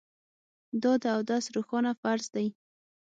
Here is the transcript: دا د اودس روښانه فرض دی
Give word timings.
دا 0.81 0.93
د 1.03 1.05
اودس 1.15 1.45
روښانه 1.55 1.91
فرض 2.01 2.25
دی 2.35 2.47